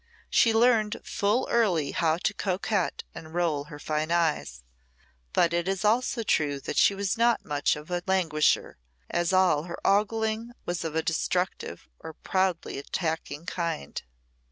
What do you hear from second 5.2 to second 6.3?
but it is also